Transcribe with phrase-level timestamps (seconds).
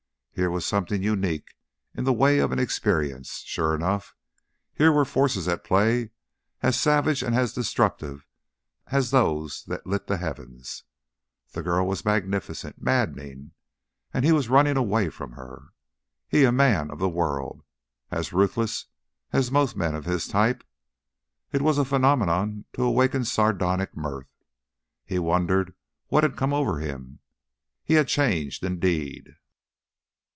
[0.33, 1.53] Here was something unique
[1.93, 4.15] in the way of an experience, sure enough;
[4.73, 6.09] here were forces at play
[6.63, 8.25] as savage and as destructive
[8.87, 10.83] as those that lit the heavens.
[11.51, 13.51] The girl was magnificent, maddening
[14.15, 15.73] and he was running away from her!
[16.27, 17.61] He, a man of the world,
[18.09, 18.85] as ruthless
[19.31, 20.63] as most men of his type!
[21.51, 24.31] It was a phenomenon to awaken sardonic mirth.
[25.05, 25.75] He wondered
[26.07, 27.19] what had come over him.
[27.83, 29.35] He had changed, indeed.